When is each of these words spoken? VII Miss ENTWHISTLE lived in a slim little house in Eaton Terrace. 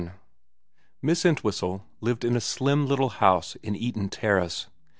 VII 0.01 0.11
Miss 1.03 1.25
ENTWHISTLE 1.27 1.85
lived 1.99 2.25
in 2.25 2.35
a 2.35 2.41
slim 2.41 2.87
little 2.87 3.09
house 3.09 3.55
in 3.57 3.75
Eaton 3.75 4.09
Terrace. 4.09 4.65